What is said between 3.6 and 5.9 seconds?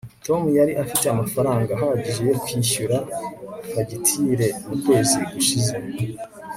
fagitire mu kwezi gushize